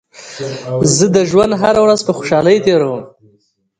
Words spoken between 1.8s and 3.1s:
ورځ په خوشحالۍ تېروم.